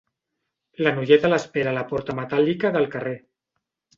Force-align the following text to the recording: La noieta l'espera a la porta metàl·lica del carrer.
La 0.85 0.93
noieta 0.99 1.31
l'espera 1.33 1.73
a 1.73 1.75
la 1.77 1.85
porta 1.93 2.17
metàl·lica 2.21 2.75
del 2.79 2.91
carrer. 2.97 3.15